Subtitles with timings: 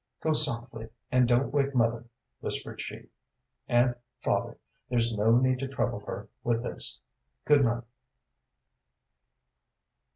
[0.19, 2.05] "Go softly, and don't wake mother,"
[2.39, 3.09] whispered she;
[3.67, 4.57] "and, father,
[4.89, 6.99] there's no need to trouble her with this.
[7.45, 7.83] Good night."